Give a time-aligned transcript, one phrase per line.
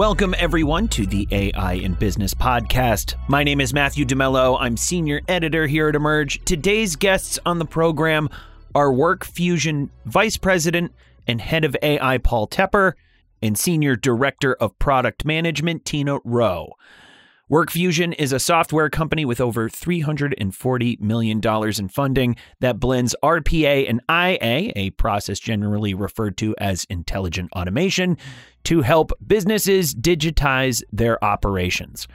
[0.00, 3.16] Welcome, everyone, to the AI in Business podcast.
[3.28, 4.56] My name is Matthew DeMello.
[4.58, 6.42] I'm senior editor here at Emerj.
[6.46, 8.30] Today's guests on the program
[8.74, 10.94] are WorkFusion Vice President
[11.26, 12.94] and Head of AI Paul Tepper
[13.42, 16.72] and Senior Director of Product Management Tina Rowe.
[17.50, 24.00] WorkFusion is a software company with over $340 million in funding that blends RPA and
[24.08, 28.16] IA, a process generally referred to as intelligent automation,
[28.62, 32.06] to help businesses digitize their operations.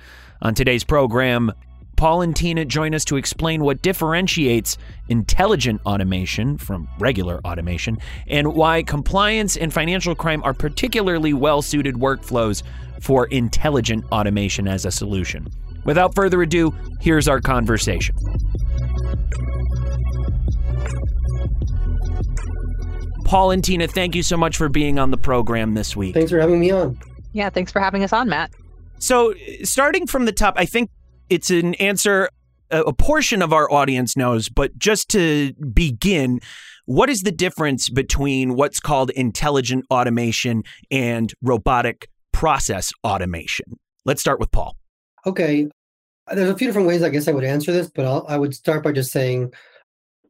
[0.42, 1.52] On today's program,
[1.98, 4.78] Paul and Tina join us to explain what differentiates
[5.10, 11.96] intelligent automation from regular automation and why compliance and financial crime are particularly well suited
[11.96, 12.64] workflows
[13.02, 15.48] for intelligent automation as a solution.
[15.86, 18.16] Without further ado, here's our conversation.
[23.24, 26.14] Paul and Tina, thank you so much for being on the program this week.
[26.14, 26.98] Thanks for having me on.
[27.34, 28.52] Yeah, thanks for having us on, Matt.
[29.00, 30.90] So, starting from the top, I think
[31.30, 32.30] it's an answer
[32.72, 36.40] a portion of our audience knows, but just to begin,
[36.86, 43.80] what is the difference between what's called intelligent automation and robotic process automation?
[44.04, 44.76] Let's start with Paul.
[45.26, 45.70] Okay.
[46.34, 48.54] There's a few different ways I guess I would answer this, but I'll, I would
[48.54, 49.54] start by just saying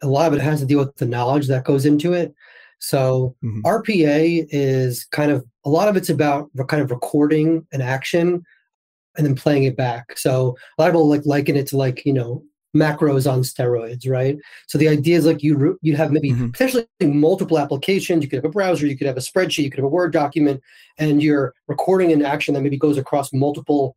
[0.04, 2.36] a lot of it has to deal with the knowledge that goes into it.
[2.80, 3.62] So mm-hmm.
[3.62, 8.44] RPA is kind of a lot of it's about kind of recording an action
[9.18, 10.16] and then playing it back.
[10.16, 12.44] So a lot of people like liken it to like you know
[12.76, 14.38] macros on steroids, right?
[14.68, 16.50] So the idea is like you you have maybe mm-hmm.
[16.50, 18.24] potentially multiple applications.
[18.24, 20.14] You could have a browser, you could have a spreadsheet, you could have a Word
[20.14, 20.62] document,
[20.98, 23.96] and you're recording an action that maybe goes across multiple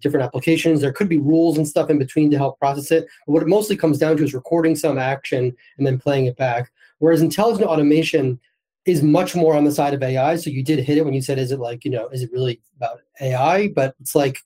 [0.00, 0.80] different applications.
[0.80, 3.06] There could be rules and stuff in between to help process it.
[3.26, 6.36] But what it mostly comes down to is recording some action and then playing it
[6.36, 6.70] back.
[6.98, 8.38] Whereas intelligent automation
[8.84, 10.36] is much more on the side of AI.
[10.36, 12.30] So you did hit it when you said, is it like, you know, is it
[12.32, 13.68] really about AI?
[13.68, 14.38] But it's like,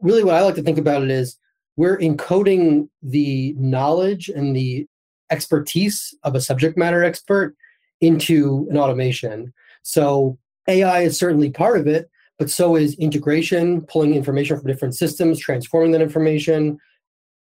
[0.00, 1.36] really what I like to think about it is
[1.80, 4.86] we're encoding the knowledge and the
[5.30, 7.56] expertise of a subject matter expert
[8.02, 9.50] into an automation.
[9.82, 10.36] So
[10.68, 15.40] AI is certainly part of it, but so is integration, pulling information from different systems,
[15.40, 16.78] transforming that information,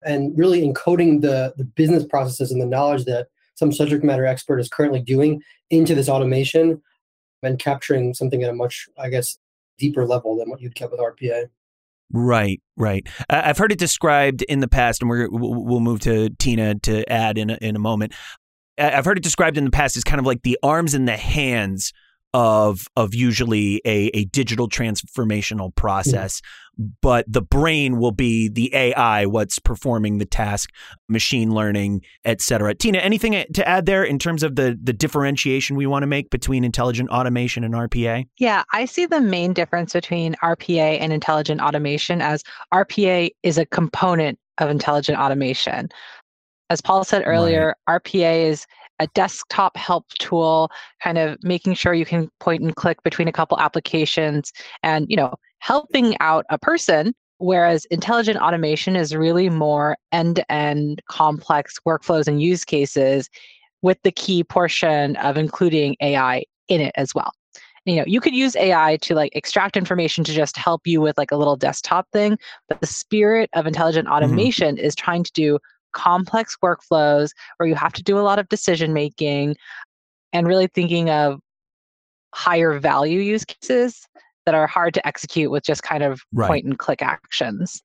[0.02, 3.26] and really encoding the, the business processes and the knowledge that
[3.56, 6.80] some subject matter expert is currently doing into this automation
[7.42, 9.36] and capturing something at a much, I guess,
[9.76, 11.50] deeper level than what you'd get with RPA.
[12.12, 13.06] Right, right.
[13.30, 17.38] I've heard it described in the past, and we're, we'll move to Tina to add
[17.38, 18.12] in a, in a moment.
[18.78, 21.16] I've heard it described in the past as kind of like the arms and the
[21.16, 21.92] hands
[22.34, 26.90] of of usually a, a digital transformational process mm-hmm.
[27.02, 30.70] but the brain will be the ai what's performing the task
[31.08, 35.86] machine learning etc tina anything to add there in terms of the the differentiation we
[35.86, 40.34] want to make between intelligent automation and rpa yeah i see the main difference between
[40.42, 45.88] rpa and intelligent automation as rpa is a component of intelligent automation
[46.70, 48.02] as paul said earlier right.
[48.02, 48.66] rpa is
[49.02, 50.70] a desktop help tool,
[51.02, 54.52] kind of making sure you can point and click between a couple applications
[54.82, 57.14] and, you know, helping out a person.
[57.38, 63.28] Whereas intelligent automation is really more end to end complex workflows and use cases
[63.82, 67.32] with the key portion of including AI in it as well
[67.84, 71.18] you know you could use ai to like extract information to just help you with
[71.18, 72.38] like a little desktop thing
[72.68, 74.14] but the spirit of intelligent mm-hmm.
[74.14, 74.84] automation mm-hmm.
[74.84, 75.58] is trying to do
[75.92, 79.56] complex workflows where you have to do a lot of decision making
[80.32, 81.40] and really thinking of
[82.34, 84.06] higher value use cases
[84.46, 86.48] that are hard to execute with just kind of right.
[86.48, 87.82] point and click actions.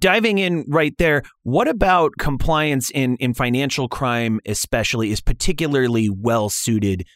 [0.00, 6.48] Diving in right there, what about compliance in, in financial crime, especially, is particularly well
[6.48, 7.06] suited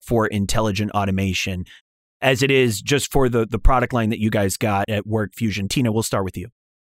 [0.00, 1.64] for intelligent automation
[2.22, 5.68] as it is just for the, the product line that you guys got at WorkFusion?
[5.68, 6.48] Tina, we'll start with you.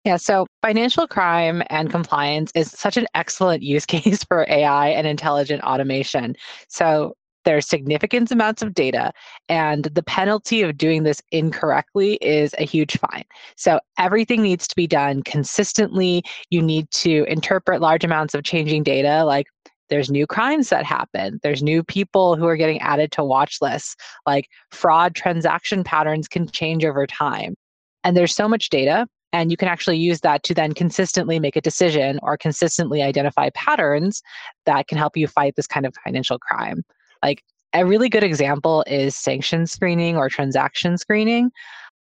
[0.06, 5.04] Yeah, so financial crime and compliance is such an excellent use case for AI and
[5.04, 6.36] intelligent automation.
[6.68, 9.12] So there's significant amounts of data,
[9.48, 13.24] and the penalty of doing this incorrectly is a huge fine.
[13.56, 16.22] So everything needs to be done consistently.
[16.50, 19.48] You need to interpret large amounts of changing data, like
[19.88, 23.94] there's new crimes that happen there's new people who are getting added to watch lists
[24.26, 27.54] like fraud transaction patterns can change over time
[28.02, 31.56] and there's so much data and you can actually use that to then consistently make
[31.56, 34.22] a decision or consistently identify patterns
[34.64, 36.82] that can help you fight this kind of financial crime.
[37.22, 37.44] Like
[37.74, 41.50] a really good example is sanction screening or transaction screening.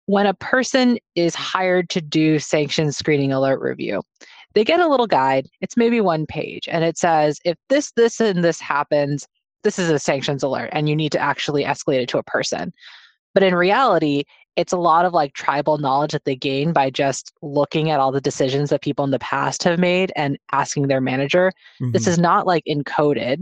[0.06, 4.02] When a person is hired to do sanction screening alert review,
[4.54, 5.50] they get a little guide.
[5.60, 9.28] It's maybe one page, and it says, if this, this, and this happens,
[9.66, 12.72] this is a sanctions alert, and you need to actually escalate it to a person.
[13.34, 14.24] But in reality,
[14.56, 18.12] it's a lot of like tribal knowledge that they gain by just looking at all
[18.12, 21.52] the decisions that people in the past have made and asking their manager.
[21.82, 21.92] Mm-hmm.
[21.92, 23.42] This is not like encoded.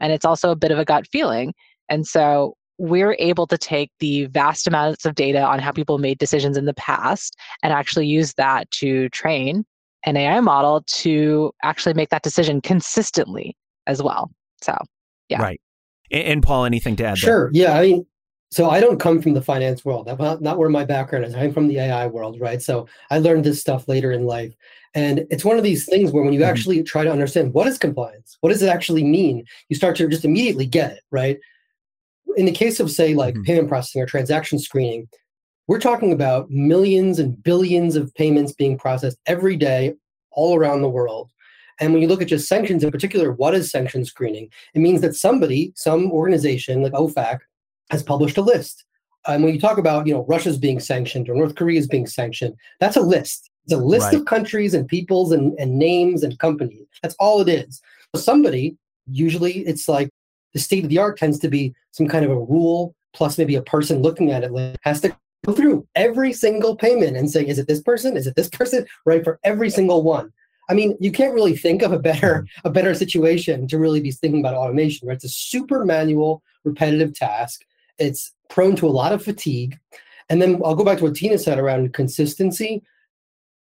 [0.00, 1.54] And it's also a bit of a gut feeling.
[1.88, 6.18] And so we're able to take the vast amounts of data on how people made
[6.18, 9.64] decisions in the past and actually use that to train
[10.04, 13.56] an AI model to actually make that decision consistently
[13.86, 14.30] as well.
[14.62, 14.76] So,
[15.28, 15.42] yeah.
[15.42, 15.60] Right.
[16.10, 17.18] And, and Paul, anything to add?
[17.18, 17.50] Sure.
[17.52, 17.62] There?
[17.62, 17.78] Yeah.
[17.78, 18.06] I mean,
[18.52, 20.06] so I don't come from the finance world.
[20.06, 21.34] That's not, not where my background is.
[21.34, 22.60] I'm from the AI world, right?
[22.60, 24.54] So I learned this stuff later in life.
[24.94, 26.50] And it's one of these things where when you mm-hmm.
[26.50, 30.06] actually try to understand what is compliance, what does it actually mean, you start to
[30.06, 31.38] just immediately get it, right?
[32.36, 33.44] In the case of, say, like mm-hmm.
[33.44, 35.08] payment processing or transaction screening,
[35.66, 39.94] we're talking about millions and billions of payments being processed every day
[40.30, 41.30] all around the world.
[41.80, 44.50] And when you look at just sanctions in particular, what is sanction screening?
[44.74, 47.38] It means that somebody, some organization like OFAC,
[47.90, 48.84] has published a list.
[49.26, 52.06] And when you talk about, you know, Russia's being sanctioned or North Korea is being
[52.06, 53.50] sanctioned, that's a list.
[53.64, 54.14] It's a list right.
[54.14, 56.86] of countries and peoples and, and names and companies.
[57.02, 57.80] That's all it is.
[58.14, 58.76] So somebody,
[59.06, 60.10] usually it's like
[60.52, 63.54] the state of the art tends to be some kind of a rule plus maybe
[63.54, 65.14] a person looking at it has to
[65.44, 68.16] go through every single payment and say, is it this person?
[68.16, 68.86] Is it this person?
[69.04, 70.32] Right for every single one.
[70.70, 72.66] I mean, you can't really think of a better hmm.
[72.66, 75.14] a better situation to really be thinking about automation, right?
[75.14, 77.64] It's a super manual, repetitive task
[78.06, 79.78] it's prone to a lot of fatigue.
[80.28, 82.82] And then I'll go back to what Tina said around consistency.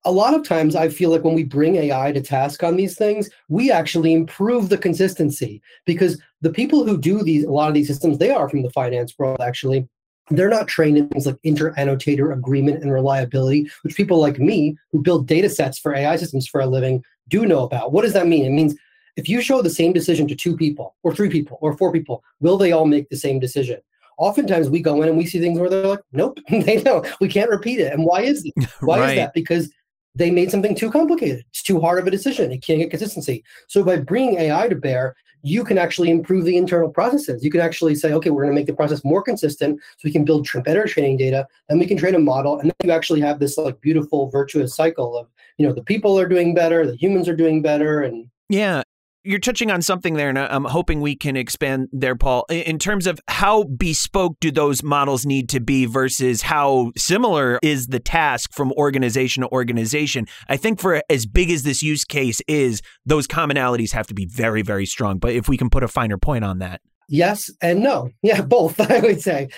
[0.03, 2.97] A lot of times I feel like when we bring AI to task on these
[2.97, 7.73] things, we actually improve the consistency because the people who do these a lot of
[7.73, 9.87] these systems, they are from the finance world actually.
[10.29, 15.01] They're not trained in things like inter-annotator agreement and reliability, which people like me who
[15.01, 17.91] build data sets for AI systems for a living do know about.
[17.91, 18.45] What does that mean?
[18.45, 18.75] It means
[19.17, 22.23] if you show the same decision to two people or three people or four people,
[22.39, 23.81] will they all make the same decision?
[24.21, 27.07] Oftentimes we go in and we see things where they're like, nope, they don't.
[27.19, 27.91] We can't repeat it.
[27.91, 28.53] And why is it?
[28.81, 29.09] Why right.
[29.09, 29.33] is that?
[29.33, 29.69] Because
[30.13, 31.43] they made something too complicated.
[31.49, 32.51] It's too hard of a decision.
[32.51, 33.43] It can't get consistency.
[33.67, 37.43] So by bringing AI to bear, you can actually improve the internal processes.
[37.43, 40.11] You can actually say, okay, we're going to make the process more consistent, so we
[40.11, 41.47] can build better training data.
[41.67, 44.75] Then we can train a model, and then you actually have this like beautiful virtuous
[44.75, 45.27] cycle of
[45.57, 48.83] you know the people are doing better, the humans are doing better, and yeah,
[49.23, 53.07] you're touching on something there, and I'm hoping we can expand there, Paul, in terms
[53.07, 58.51] of how bespoke do those models need to be versus how similar is the task
[58.53, 60.25] from organization to organization.
[60.47, 64.25] I think for as big as this use case is, those commonalities have to be
[64.25, 65.19] very, very strong.
[65.19, 66.81] But if we can put a finer point on that.
[67.07, 68.09] Yes and no.
[68.23, 69.49] Yeah, both, I would say.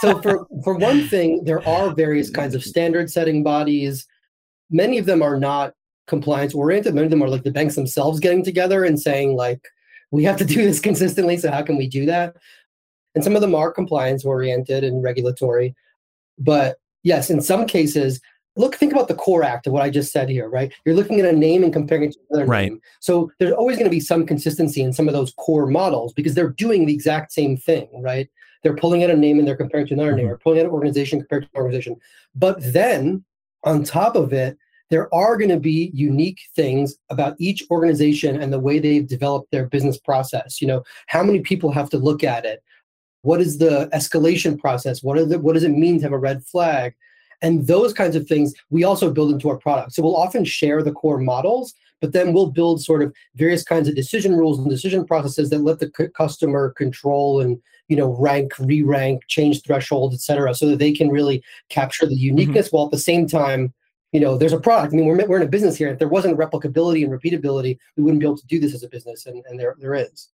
[0.00, 4.06] So for, for, one thing, there are various kinds of standard setting bodies.
[4.70, 5.74] Many of them are not
[6.06, 6.94] compliance oriented.
[6.94, 9.60] Many of them are like the banks themselves getting together and saying like,
[10.10, 11.36] we have to do this consistently.
[11.36, 12.36] So how can we do that?
[13.14, 15.74] And some of them are compliance oriented and regulatory.
[16.38, 18.20] But yes, in some cases,
[18.56, 20.72] look, think about the core act of what I just said here, right?
[20.84, 22.70] You're looking at a name and comparing it to another right.
[22.70, 22.80] name.
[23.00, 26.34] So there's always going to be some consistency in some of those core models because
[26.34, 28.28] they're doing the exact same thing, right?
[28.62, 30.18] They're pulling out a name and they're comparing to another mm-hmm.
[30.18, 31.96] name, or pulling out an organization compared to an organization.
[32.34, 33.24] But then
[33.64, 34.56] on top of it,
[34.94, 39.50] there are going to be unique things about each organization and the way they've developed
[39.50, 40.62] their business process.
[40.62, 42.62] You know, how many people have to look at it?
[43.22, 45.02] What is the escalation process?
[45.02, 46.94] What, are the, what does it mean to have a red flag?
[47.42, 49.94] And those kinds of things we also build into our product.
[49.94, 53.88] So we'll often share the core models, but then we'll build sort of various kinds
[53.88, 58.16] of decision rules and decision processes that let the c- customer control and you know
[58.20, 62.38] rank, re-rank, change thresholds, et cetera, so that they can really capture the mm-hmm.
[62.38, 62.76] uniqueness mm-hmm.
[62.76, 63.74] while at the same time
[64.14, 64.94] you know, there's a product.
[64.94, 65.88] I mean, we're, we're in a business here.
[65.88, 68.88] If there wasn't replicability and repeatability, we wouldn't be able to do this as a
[68.88, 70.28] business, and, and there there is.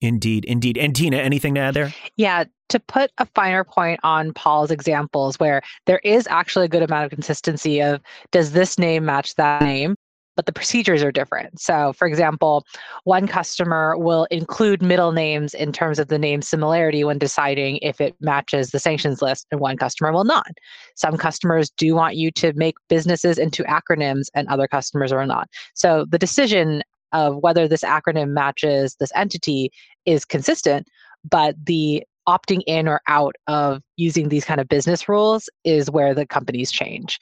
[0.00, 0.76] Indeed, indeed.
[0.78, 1.94] And Tina, anything to add there?
[2.16, 6.82] Yeah, to put a finer point on Paul's examples, where there is actually a good
[6.82, 8.00] amount of consistency of
[8.30, 9.96] does this name match that name?
[10.36, 11.58] But the procedures are different.
[11.60, 12.64] So, for example,
[13.04, 18.00] one customer will include middle names in terms of the name similarity when deciding if
[18.00, 20.50] it matches the sanctions list, and one customer will not.
[20.94, 25.48] Some customers do want you to make businesses into acronyms, and other customers are not.
[25.74, 29.70] So, the decision of whether this acronym matches this entity
[30.04, 30.86] is consistent,
[31.28, 36.14] but the opting in or out of using these kind of business rules is where
[36.14, 37.18] the companies change.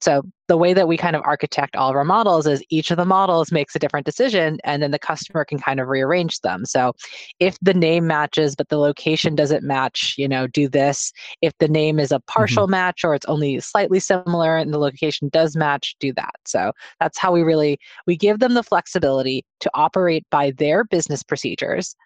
[0.00, 2.96] So the way that we kind of architect all of our models is each of
[2.96, 6.64] the models makes a different decision and then the customer can kind of rearrange them.
[6.64, 6.92] So
[7.40, 11.12] if the name matches but the location doesn't match, you know, do this.
[11.42, 12.72] If the name is a partial mm-hmm.
[12.72, 16.34] match or it's only slightly similar and the location does match, do that.
[16.46, 21.22] So that's how we really we give them the flexibility to operate by their business
[21.22, 21.96] procedures,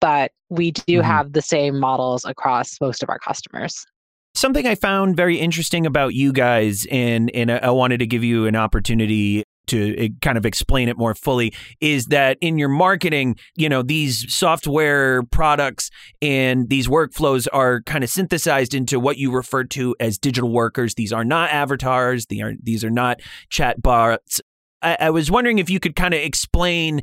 [0.00, 1.02] but we do mm-hmm.
[1.02, 3.84] have the same models across most of our customers.
[4.34, 8.46] Something I found very interesting about you guys, and and I wanted to give you
[8.46, 13.36] an opportunity to eh, kind of explain it more fully is that in your marketing,
[13.56, 19.30] you know, these software products and these workflows are kind of synthesized into what you
[19.30, 20.94] refer to as digital workers.
[20.94, 22.26] These are not avatars.
[22.26, 24.40] These are these are not chat bots.
[24.82, 27.02] I, I was wondering if you could kind of explain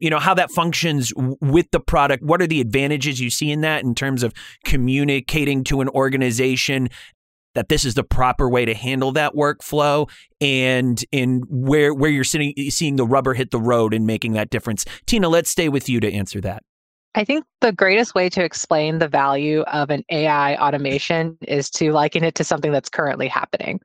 [0.00, 3.60] you know how that functions with the product what are the advantages you see in
[3.60, 4.32] that in terms of
[4.64, 6.88] communicating to an organization
[7.54, 10.08] that this is the proper way to handle that workflow
[10.40, 14.50] and in where where you're sitting seeing the rubber hit the road and making that
[14.50, 14.84] difference.
[15.06, 16.62] Tina, let's stay with you to answer that.
[17.16, 21.92] I think the greatest way to explain the value of an AI automation is to
[21.92, 23.80] liken it to something that's currently happening.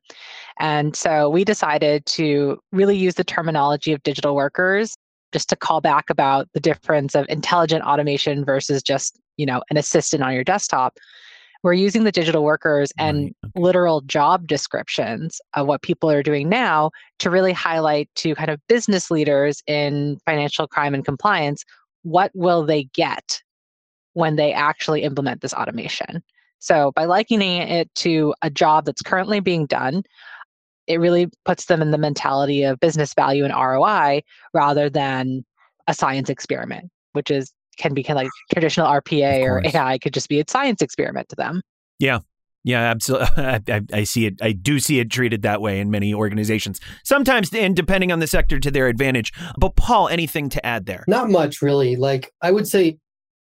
[0.59, 4.97] And so we decided to really use the terminology of digital workers
[5.31, 9.77] just to call back about the difference of intelligent automation versus just, you know, an
[9.77, 10.97] assistant on your desktop
[11.63, 13.35] we're using the digital workers and right.
[13.45, 13.61] okay.
[13.61, 18.59] literal job descriptions of what people are doing now to really highlight to kind of
[18.67, 21.63] business leaders in financial crime and compliance
[22.03, 23.41] what will they get
[24.13, 26.23] when they actually implement this automation
[26.59, 30.03] so by likening it to a job that's currently being done
[30.89, 34.21] it really puts them in the mentality of business value and roi
[34.53, 35.45] rather than
[35.87, 40.13] a science experiment which is can be kind of like traditional RPA or AI could
[40.13, 41.61] just be a science experiment to them.
[41.97, 42.19] Yeah.
[42.65, 43.27] Yeah, absolutely.
[43.37, 44.35] I, I, see it.
[44.41, 46.81] I do see it treated that way in many organizations.
[47.05, 49.31] Sometimes, and depending on the sector, to their advantage.
[49.57, 51.05] But Paul, anything to add there?
[51.07, 51.95] Not much, really.
[51.95, 52.97] Like I would say,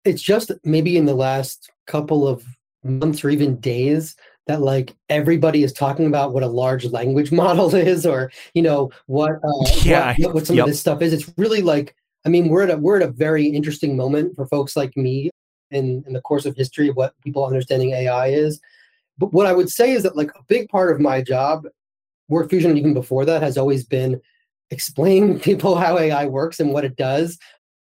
[0.05, 2.45] it's just maybe in the last couple of
[2.83, 4.17] months or even days
[4.47, 8.91] that like everybody is talking about what a large language model is, or you know
[9.07, 10.65] what, uh, yeah, what, what some yep.
[10.65, 11.13] of this stuff is.
[11.13, 11.95] It's really like
[12.27, 15.31] I mean, we're at a, we're at a very interesting moment for folks like me
[15.71, 18.61] in, in the course of history of what people understanding AI is.
[19.17, 21.67] But what I would say is that like a big part of my job,
[22.29, 24.21] WorkFusion, fusion even before that, has always been
[24.73, 27.39] explaining people how AI works and what it does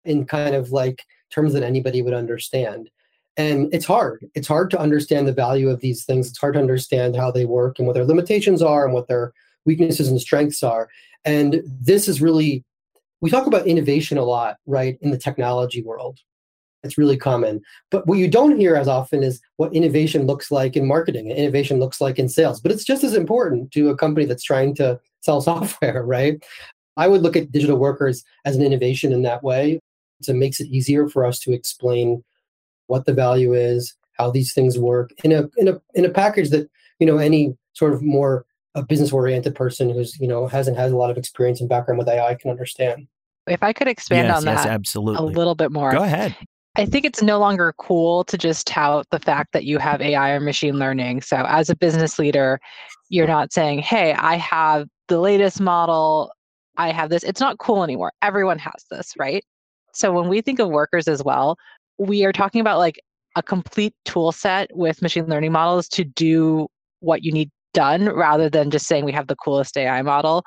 [0.06, 2.88] in kind of like terms that anybody would understand.
[3.36, 4.26] And it's hard.
[4.34, 6.28] It's hard to understand the value of these things.
[6.28, 9.32] It's hard to understand how they work and what their limitations are and what their
[9.64, 10.88] weaknesses and strengths are.
[11.24, 12.64] And this is really
[13.22, 16.18] we talk about innovation a lot, right, in the technology world.
[16.82, 17.62] It's really common.
[17.92, 21.78] But what you don't hear as often is what innovation looks like in marketing, innovation
[21.78, 22.60] looks like in sales.
[22.60, 26.44] But it's just as important to a company that's trying to sell software, right?
[26.96, 29.78] I would look at digital workers as an innovation in that way.
[30.22, 32.24] So it makes it easier for us to explain
[32.86, 36.50] what the value is, how these things work in a in a in a package
[36.50, 40.76] that you know any sort of more a business oriented person who's you know hasn't
[40.76, 43.06] had a lot of experience and background with AI can understand.
[43.46, 45.18] If I could expand yes, on that yes, absolutely.
[45.18, 45.90] a little bit more.
[45.92, 46.36] Go ahead.
[46.76, 50.30] I think it's no longer cool to just tout the fact that you have AI
[50.30, 51.20] or machine learning.
[51.20, 52.60] So, as a business leader,
[53.10, 56.32] you're not saying, hey, I have the latest model,
[56.78, 57.24] I have this.
[57.24, 58.12] It's not cool anymore.
[58.22, 59.44] Everyone has this, right?
[59.92, 61.56] So, when we think of workers as well,
[62.06, 63.00] we are talking about like
[63.36, 66.68] a complete tool set with machine learning models to do
[67.00, 70.44] what you need done rather than just saying we have the coolest AI model.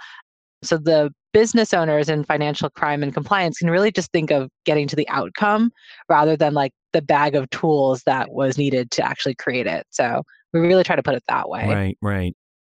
[0.63, 4.87] So, the business owners in financial crime and compliance can really just think of getting
[4.87, 5.69] to the outcome
[6.07, 9.85] rather than like the bag of tools that was needed to actually create it.
[9.89, 11.67] So we really try to put it that way.
[11.67, 12.33] Right, right.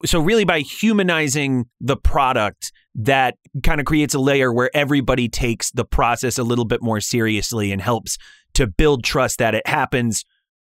[0.05, 5.70] So really by humanizing the product that kind of creates a layer where everybody takes
[5.72, 8.17] the process a little bit more seriously and helps
[8.55, 10.24] to build trust that it happens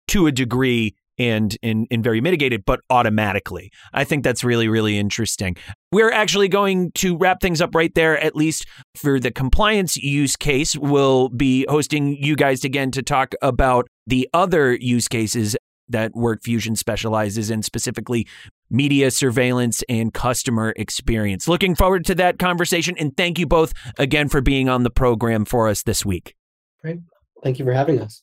[0.08, 3.70] to a degree and in, in very mitigated, but automatically.
[3.92, 5.56] I think that's really, really interesting.
[5.92, 10.34] We're actually going to wrap things up right there, at least for the compliance use
[10.34, 10.74] case.
[10.76, 15.56] We'll be hosting you guys again to talk about the other use cases
[15.90, 18.26] that WorkFusion specializes in, specifically
[18.70, 21.48] media surveillance and customer experience.
[21.48, 22.96] Looking forward to that conversation.
[22.98, 26.34] And thank you both again for being on the program for us this week.
[26.80, 27.00] Great.
[27.42, 28.22] Thank you for having us.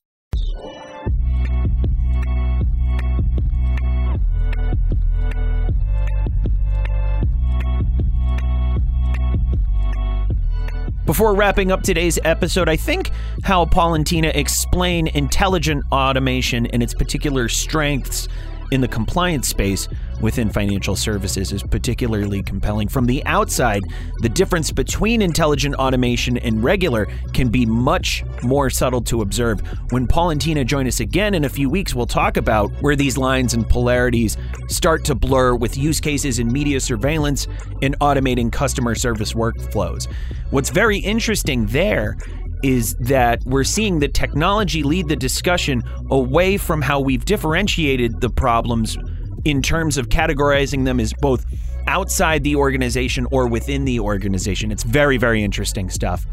[11.08, 13.12] Before wrapping up today's episode, I think
[13.44, 18.28] how Paul and Tina explain intelligent automation and its particular strengths
[18.72, 19.88] in the compliance space
[20.22, 22.88] within financial services is particularly compelling.
[22.88, 23.84] From the outside,
[24.22, 29.60] the difference between intelligent automation and regular can be much more subtle to observe.
[29.92, 32.96] When Paul and Tina join us again in a few weeks, we'll talk about where
[32.96, 37.48] these lines and polarities start to blur with use cases in media surveillance
[37.82, 40.08] and automating customer service workflows.
[40.50, 42.18] What's very interesting there
[42.64, 48.30] is that we're seeing the technology lead the discussion away from how we've differentiated the
[48.30, 48.98] problems
[49.46, 51.46] in terms of categorizing them as both
[51.88, 54.72] outside the organization or within the organization.
[54.72, 56.26] It's very, very interesting stuff.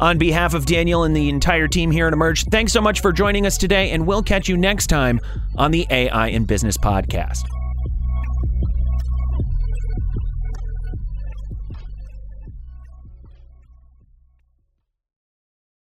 [0.00, 3.12] On behalf of Daniel and the entire team here at Emerj, thanks so much for
[3.12, 5.20] joining us today, and we'll catch you next time
[5.56, 7.42] on the AI in Business podcast.